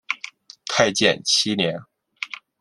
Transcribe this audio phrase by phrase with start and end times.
[0.65, 1.79] 太建七年。